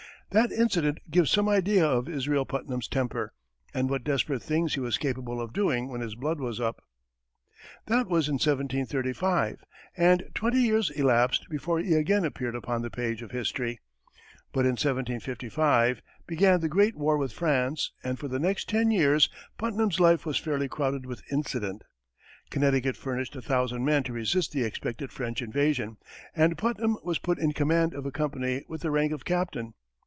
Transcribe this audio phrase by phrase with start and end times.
[0.33, 3.33] That incident gives some idea of Israel Putnam's temper,
[3.73, 6.81] and what desperate things he was capable of doing when his blood was up.
[7.87, 9.61] That was in 1735,
[9.97, 13.81] and twenty years elapsed before he again appeared upon the page of history.
[14.53, 19.29] But in 1755 began the great war with France, and for the next ten years,
[19.57, 21.83] Putnam's life was fairly crowded with incident.
[22.49, 25.97] Connecticut furnished a thousand men to resist the expected French invasion,
[26.33, 29.73] and Putnam was put in command of a company with the rank of captain.